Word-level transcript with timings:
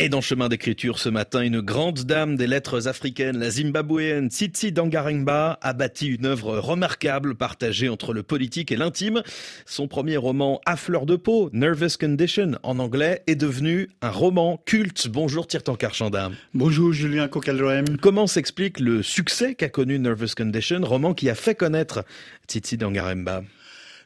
Et 0.00 0.08
dans 0.08 0.20
Chemin 0.20 0.48
d'écriture 0.48 1.00
ce 1.00 1.08
matin, 1.08 1.40
une 1.40 1.60
grande 1.60 2.04
dame 2.04 2.36
des 2.36 2.46
lettres 2.46 2.86
africaines, 2.86 3.36
la 3.36 3.50
zimbabwéenne 3.50 4.30
Tsitsi 4.30 4.70
Dangaremba, 4.70 5.58
a 5.60 5.72
bâti 5.72 6.06
une 6.06 6.24
œuvre 6.24 6.56
remarquable 6.58 7.34
partagée 7.34 7.88
entre 7.88 8.12
le 8.12 8.22
politique 8.22 8.70
et 8.70 8.76
l'intime. 8.76 9.24
Son 9.66 9.88
premier 9.88 10.16
roman 10.16 10.60
À 10.66 10.76
fleur 10.76 11.04
de 11.04 11.16
peau, 11.16 11.50
Nervous 11.52 11.98
Condition 11.98 12.52
en 12.62 12.78
anglais, 12.78 13.24
est 13.26 13.34
devenu 13.34 13.88
un 14.00 14.10
roman 14.10 14.62
culte. 14.66 15.08
Bonjour 15.08 15.48
Tirtan 15.48 15.74
Karchanda. 15.74 16.30
Bonjour 16.54 16.92
Julien 16.92 17.26
Coquelroem. 17.26 17.98
Comment 18.00 18.28
s'explique 18.28 18.78
le 18.78 19.02
succès 19.02 19.56
qu'a 19.56 19.68
connu 19.68 19.98
Nervous 19.98 20.36
Condition, 20.36 20.78
roman 20.84 21.12
qui 21.12 21.28
a 21.28 21.34
fait 21.34 21.56
connaître 21.56 22.04
Tsitsi 22.46 22.76
Dangaremba 22.76 23.42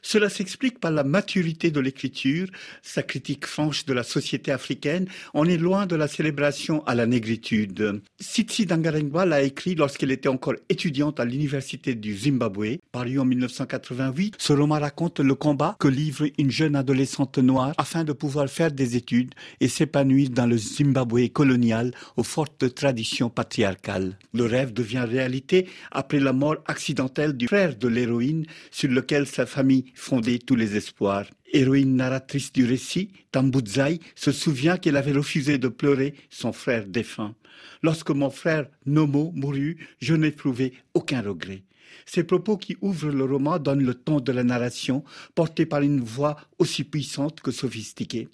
cela 0.03 0.29
s'explique 0.29 0.79
par 0.79 0.91
la 0.91 1.03
maturité 1.03 1.71
de 1.71 1.79
l'écriture, 1.79 2.47
sa 2.81 3.01
critique 3.03 3.47
franche 3.47 3.85
de 3.85 3.93
la 3.93 4.03
société 4.03 4.51
africaine. 4.51 5.07
On 5.33 5.45
est 5.45 5.57
loin 5.57 5.85
de 5.85 5.95
la 5.95 6.09
célébration 6.09 6.83
à 6.85 6.93
la 6.93 7.07
négritude. 7.07 8.01
Sitsi 8.19 8.65
Dangarengwa 8.65 9.25
l'a 9.25 9.41
écrit 9.41 9.75
lorsqu'elle 9.75 10.11
était 10.11 10.27
encore 10.27 10.55
étudiante 10.67 11.21
à 11.21 11.25
l'université 11.25 11.95
du 11.95 12.15
Zimbabwe, 12.15 12.79
paru 12.91 13.17
en 13.17 13.25
1988. 13.25 14.35
Ce 14.37 14.51
roman 14.51 14.79
raconte 14.79 15.21
le 15.21 15.35
combat 15.35 15.77
que 15.79 15.87
livre 15.87 16.27
une 16.37 16.51
jeune 16.51 16.75
adolescente 16.75 17.37
noire 17.37 17.73
afin 17.77 18.03
de 18.03 18.11
pouvoir 18.11 18.49
faire 18.49 18.71
des 18.71 18.97
études 18.97 19.33
et 19.61 19.69
s'épanouir 19.69 20.29
dans 20.29 20.47
le 20.47 20.57
Zimbabwe 20.57 21.29
colonial 21.29 21.93
aux 22.17 22.23
fortes 22.23 22.75
traditions 22.75 23.29
patriarcales. 23.29 24.17
Le 24.33 24.45
rêve 24.45 24.73
devient 24.73 25.05
réalité 25.07 25.67
après 25.91 26.19
la 26.19 26.33
mort 26.33 26.57
accidentelle 26.67 27.37
du 27.37 27.47
frère 27.47 27.77
de 27.77 27.87
l'héroïne 27.87 28.45
sur 28.69 28.89
lequel 28.89 29.27
sa 29.27 29.45
famille 29.45 29.92
fondé 29.93 30.39
tous 30.39 30.55
les 30.55 30.75
espoirs. 30.75 31.25
Héroïne 31.51 31.95
narratrice 31.95 32.51
du 32.51 32.65
récit, 32.65 33.11
Tambudzai 33.31 33.99
se 34.15 34.31
souvient 34.31 34.77
qu'elle 34.77 34.97
avait 34.97 35.11
refusé 35.11 35.57
de 35.57 35.67
pleurer 35.67 36.15
son 36.29 36.51
frère 36.51 36.85
défunt. 36.87 37.35
Lorsque 37.83 38.09
mon 38.09 38.29
frère 38.29 38.67
Nomo 38.85 39.31
mourut, 39.35 39.77
je 39.99 40.13
n'éprouvais 40.15 40.73
aucun 40.93 41.21
regret. 41.21 41.63
Ces 42.05 42.23
propos 42.23 42.57
qui 42.57 42.77
ouvrent 42.81 43.09
le 43.09 43.25
roman 43.25 43.59
donnent 43.59 43.83
le 43.83 43.93
ton 43.93 44.19
de 44.19 44.31
la 44.31 44.43
narration, 44.43 45.03
porté 45.35 45.65
par 45.65 45.81
une 45.81 45.99
voix 45.99 46.37
aussi 46.59 46.83
puissante 46.83 47.41
que 47.41 47.51
sophistiquée. 47.51 48.29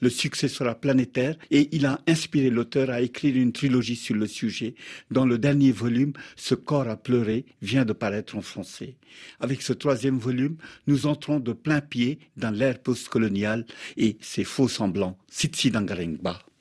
Le 0.00 0.10
succès 0.10 0.48
sera 0.48 0.74
planétaire 0.74 1.36
et 1.50 1.68
il 1.72 1.86
a 1.86 2.00
inspiré 2.06 2.50
l'auteur 2.50 2.90
à 2.90 3.00
écrire 3.00 3.36
une 3.36 3.52
trilogie 3.52 3.96
sur 3.96 4.14
le 4.14 4.26
sujet, 4.26 4.74
dont 5.10 5.24
le 5.24 5.38
dernier 5.38 5.72
volume, 5.72 6.12
Ce 6.36 6.54
corps 6.54 6.88
à 6.88 6.96
pleurer, 6.96 7.44
vient 7.62 7.84
de 7.84 7.92
paraître 7.92 8.36
en 8.36 8.42
français. 8.42 8.96
Avec 9.40 9.62
ce 9.62 9.72
troisième 9.72 10.18
volume, 10.18 10.56
nous 10.86 11.06
entrons 11.06 11.40
de 11.40 11.52
plein 11.52 11.80
pied 11.80 12.18
dans 12.36 12.50
l'ère 12.50 12.78
postcoloniale 12.78 13.66
et 13.96 14.16
ses 14.20 14.44
faux 14.44 14.68
semblants. 14.68 15.16
Sitsi. 15.28 15.72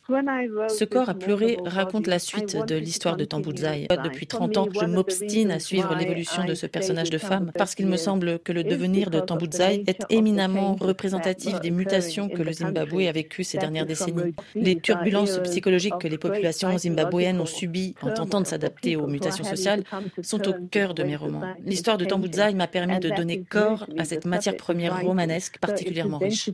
Ce 0.10 0.84
corps 0.84 1.08
à 1.08 1.14
pleurer 1.14 1.58
raconte 1.66 2.08
la 2.08 2.20
suite 2.20 2.58
de 2.58 2.76
l'histoire 2.76 3.16
de 3.16 3.24
Tambudzai. 3.24 3.88
Depuis 4.04 4.28
30 4.28 4.58
ans, 4.58 4.68
je 4.74 4.86
m'obstine 4.86 5.50
à 5.50 5.60
suivre 5.60 5.96
l'évolution 5.96 6.44
de 6.44 6.56
ce 6.56 6.66
personnage 6.66 7.10
de 7.10 7.18
femme 7.18 7.52
parce 7.58 7.74
qu'il 7.74 7.88
me 7.88 7.96
semble 7.96 8.40
que 8.40 8.52
le 8.52 8.66
devenir 8.66 9.10
de 9.10 9.22
Tambudzai 9.22 9.84
est 9.88 10.06
éminemment 10.10 10.76
représentatif 10.76 11.60
des 11.62 11.72
mutations 11.72 12.28
que 12.28 12.42
le 12.42 12.52
Zimbabwe 12.52 13.08
a 13.08 13.14
vécues 13.14 13.46
ces 13.46 13.58
dernières 13.58 13.86
décennies. 13.86 14.36
Les 14.56 14.78
turbulences 14.78 15.40
psychologiques 15.44 15.98
que 16.00 16.10
les 16.10 16.18
populations 16.18 16.78
zimbabwéennes 16.78 17.40
ont 17.40 17.46
subies 17.46 17.96
en 18.02 18.12
tentant 18.12 18.42
de 18.42 18.48
s'adapter 18.48 18.98
aux 18.98 19.08
mutations 19.08 19.46
sociales 19.46 19.84
sont 20.22 20.50
au 20.50 20.54
cœur 20.70 20.94
de 20.94 21.04
mes 21.04 21.16
romans. 21.16 21.44
L'histoire 21.66 21.98
de 21.98 22.04
Tambudzai 22.04 22.54
m'a 22.56 22.68
permis 22.68 23.00
de 23.00 23.10
donner 23.10 23.44
corps 23.44 23.86
à 23.98 24.04
cette 24.04 24.26
matière 24.26 24.58
première 24.58 25.02
romanesque 25.02 25.60
particulièrement 25.60 26.18
riche. 26.18 26.50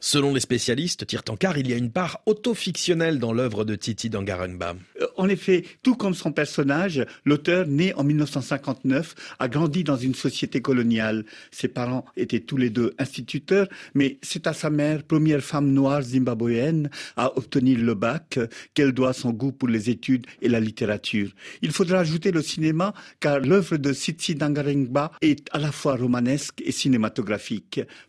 Selon 0.00 0.32
les 0.32 0.40
spécialistes 0.40 1.04
en 1.28 1.36
il 1.56 1.68
y 1.68 1.72
a 1.72 1.76
une 1.76 1.90
part 1.90 2.20
autofictionnelle 2.26 3.18
dans 3.18 3.32
l'œuvre 3.32 3.64
de 3.64 3.74
Titi 3.74 4.10
Dangarengba. 4.10 4.74
Euh, 5.00 5.06
en 5.16 5.28
effet, 5.28 5.64
tout 5.82 5.94
comme 5.94 6.14
son 6.14 6.32
personnage, 6.32 7.04
l'auteur, 7.24 7.66
né 7.66 7.94
en 7.94 8.04
1959, 8.04 9.14
a 9.38 9.48
grandi 9.48 9.84
dans 9.84 9.96
une 9.96 10.14
société 10.14 10.60
coloniale. 10.60 11.24
Ses 11.50 11.68
parents 11.68 12.04
étaient 12.16 12.40
tous 12.40 12.56
les 12.56 12.70
deux 12.70 12.94
instituteurs, 12.98 13.68
mais 13.94 14.18
c'est 14.22 14.46
à 14.46 14.52
sa 14.52 14.70
mère, 14.70 15.02
première 15.02 15.40
femme 15.40 15.70
noire 15.72 16.02
zimbabwéenne, 16.02 16.90
à 17.16 17.36
obtenir 17.36 17.78
le 17.78 17.94
bac, 17.94 18.38
qu'elle 18.74 18.92
doit 18.92 19.12
son 19.12 19.30
goût 19.30 19.52
pour 19.52 19.68
les 19.68 19.90
études 19.90 20.26
et 20.40 20.48
la 20.48 20.60
littérature. 20.60 21.30
Il 21.62 21.72
faudra 21.72 21.98
ajouter 22.00 22.30
le 22.32 22.42
cinéma, 22.42 22.94
car 23.20 23.40
l'œuvre 23.40 23.76
de 23.76 23.92
Titi 23.92 24.34
Dangarengba 24.34 25.12
est 25.20 25.48
à 25.52 25.58
la 25.58 25.72
fois 25.72 25.96
romanesque 25.96 26.62
et 26.64 26.72
cinématographique. 26.72 27.23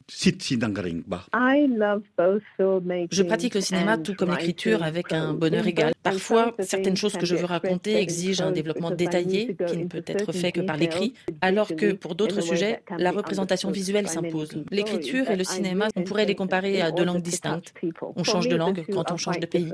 Titi 0.08 0.58
Dangarengba. 0.58 1.26
Je 3.12 3.24
pratique 3.24 3.56
le 3.56 3.62
cinéma 3.62 3.98
tout 3.98 4.14
comme 4.14 4.32
l'écriture 4.32 4.84
avec 4.84 5.12
un 5.14 5.34
bonheur 5.34 5.66
égal. 5.68 5.94
Parfois, 6.04 6.54
certaines 6.60 6.98
choses 6.98 7.14
que 7.14 7.26
je 7.26 7.36
veux 7.36 7.46
raconter 7.46 7.96
exigent 7.98 8.46
un 8.46 8.52
développement 8.52 8.92
détaillé 8.92 9.56
qui 9.68 9.78
ne 9.78 9.86
peut 9.86 10.04
être 10.06 10.32
fait 10.32 10.52
que 10.52 10.62
par 10.62 10.78
l'écrit, 10.78 11.14
alors 11.42 11.76
que 11.76 11.94
pour 11.94 12.16
d'autres 12.16 12.42
sujets, 12.42 12.82
la 12.98 13.12
représentation 13.12 13.72
visuelle 13.72 14.08
s'impose. 14.08 14.64
L'écriture 14.72 15.30
et 15.30 15.36
le 15.36 15.44
cinéma, 15.44 15.88
on 15.96 16.04
pourrait 16.04 16.26
les 16.26 16.36
comparer 16.36 16.82
à 16.82 16.92
deux 16.92 17.06
langues 17.06 17.22
distinctes. 17.22 17.74
On 18.16 18.24
change 18.24 18.48
de 18.48 18.56
langue 18.56 18.86
quand 18.92 19.12
on 19.12 19.18
change 19.18 19.40
de 19.40 19.46
pays. 19.46 19.72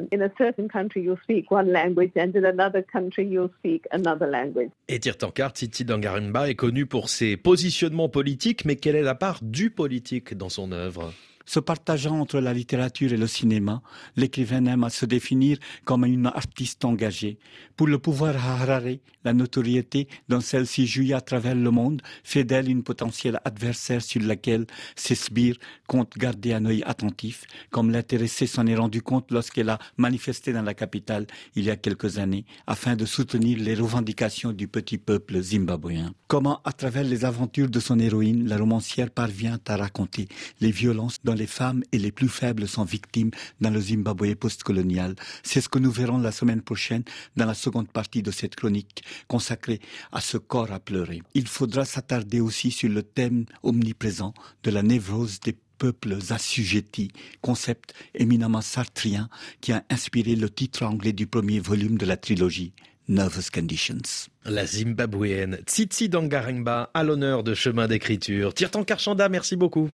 Et 4.88 5.00
Tirtankar, 5.00 5.54
Titi 5.54 5.86
Dangarumba 5.86 6.50
est 6.50 6.56
connu 6.56 6.86
pour 6.86 7.10
ses 7.10 7.38
positionnements 7.38 8.10
politiques, 8.10 8.66
mais 8.66 8.76
quelle 8.76 8.96
est 8.96 9.02
la 9.02 9.16
part 9.16 9.31
du 9.42 9.70
politique 9.70 10.36
dans 10.36 10.50
son 10.50 10.72
œuvre 10.72 11.14
se 11.46 11.60
partageant 11.60 12.20
entre 12.20 12.40
la 12.40 12.54
littérature 12.54 13.14
et 13.14 13.18
le 13.18 13.28
cinéma, 13.28 13.82
l'écrivain 14.16 14.66
aime 14.66 14.84
à 14.84 14.90
se 14.90 15.06
définir 15.06 15.58
comme 15.86 16.06
une 16.06 16.28
artiste 16.28 16.86
engagée. 16.86 17.38
Pour 17.76 17.88
le 17.88 18.00
pouvoir 18.00 18.36
Harare, 18.36 18.98
la 19.24 19.34
notoriété 19.34 20.08
dont 20.30 20.42
celle-ci 20.42 20.88
jouit 20.88 21.14
à 21.14 21.22
travers 21.22 21.56
le 21.56 21.72
monde 21.72 22.02
fait 22.24 22.44
d'elle 22.44 22.70
une 22.70 22.84
potentielle 22.84 23.40
adversaire 23.46 24.02
sur 24.02 24.22
laquelle 24.22 24.66
ses 24.96 25.16
sbires 25.16 25.58
comptent 25.88 26.18
garder 26.18 26.54
un 26.54 26.66
œil 26.66 26.84
attentif, 26.86 27.46
comme 27.70 27.92
l'intéressé 27.92 28.48
s'en 28.48 28.68
est 28.68 28.76
rendu 28.76 29.02
compte 29.02 29.32
lorsqu'elle 29.32 29.70
a 29.70 29.80
manifesté 29.98 30.54
dans 30.54 30.62
la 30.62 30.74
capitale 30.74 31.28
il 31.56 31.66
y 31.66 31.70
a 31.70 31.76
quelques 31.76 32.18
années, 32.18 32.46
afin 32.68 32.96
de 32.96 33.06
soutenir 33.06 33.58
les 33.60 33.76
revendications 33.76 34.54
du 34.54 34.68
petit 34.68 34.98
peuple 34.98 35.42
zimbabwéen. 35.42 36.14
Comment, 36.28 36.62
à 36.64 36.72
travers 36.72 37.04
les 37.04 37.26
aventures 37.26 37.70
de 37.70 37.80
son 37.80 38.00
héroïne, 38.00 38.48
la 38.48 38.58
romancière 38.58 39.10
parvient 39.10 39.60
à 39.68 39.78
raconter 39.78 40.28
les 40.60 40.72
violences 40.72 41.18
les 41.34 41.48
femmes 41.48 41.84
et 41.92 41.98
les 41.98 42.12
plus 42.12 42.30
faibles 42.30 42.68
sont 42.68 42.84
victimes 42.84 43.32
dans 43.60 43.70
le 43.70 43.80
Zimbabwe 43.80 44.36
postcolonial. 44.36 45.16
C'est 45.44 45.62
ce 45.62 45.70
que 45.70 45.80
nous 45.80 45.92
verrons 45.92 46.18
la 46.18 46.32
semaine 46.32 46.62
prochaine 46.62 47.04
dans 47.36 47.46
la 47.46 47.54
seconde 47.54 47.90
partie 47.90 48.22
de 48.22 48.32
cette 48.32 48.56
chronique 48.56 49.04
consacrée 49.28 49.82
à 50.12 50.22
ce 50.22 50.38
corps 50.38 50.72
à 50.72 50.80
pleurer. 50.80 51.22
Il 51.34 51.48
faudra 51.48 51.86
s'attarder 51.86 52.40
aussi 52.40 52.72
sur 52.72 52.90
le 52.90 53.04
thème 53.04 53.46
omniprésent 53.64 54.34
de 54.64 54.72
la 54.72 54.84
névrose 54.84 55.40
des 55.40 55.56
peuples 55.78 56.18
assujettis, 56.30 57.12
concept 57.42 57.94
éminemment 58.14 58.62
sartrien 58.62 59.30
qui 59.62 59.72
a 59.72 59.84
inspiré 59.90 60.36
le 60.36 60.50
titre 60.50 60.84
anglais 60.84 61.14
du 61.14 61.26
premier 61.26 61.60
volume 61.60 61.98
de 61.98 62.06
la 62.06 62.18
trilogie. 62.18 62.74
Nervous 63.08 63.50
Conditions. 63.52 64.30
La 64.46 64.66
Zimbabwéenne 64.66 65.58
Tsitsi 65.66 66.08
Dangarengba 66.08 66.92
à 66.94 67.04
l'honneur 67.04 67.44
de 67.44 67.54
chemin 67.54 67.88
d'écriture. 67.88 68.54
Tirtan 68.54 68.84
Karchanda, 68.84 69.28
merci 69.28 69.56
beaucoup. 69.56 69.90